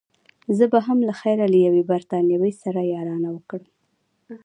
زه 0.57 0.65
به 0.71 0.79
هم 0.87 0.97
له 1.07 1.13
خیره 1.19 1.45
له 1.53 1.59
یوې 1.65 1.81
بریتانوۍ 1.89 2.53
سره 2.63 2.89
یارانه 2.93 3.29
وکړم. 3.31 3.65